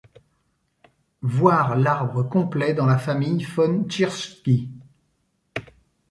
Voir 1.21 1.75
l'arbre 1.77 2.23
complet 2.23 2.73
dans 2.73 2.87
la 2.87 2.97
famille 2.97 3.43
von 3.43 3.85
Tschirschky. 3.87 4.71